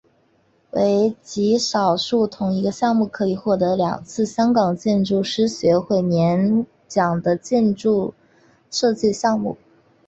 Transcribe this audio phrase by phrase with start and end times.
[0.71, 8.15] 为极少数同一个项目可以获两次香港建筑师学会年奖的建筑
[8.71, 9.57] 设计项目。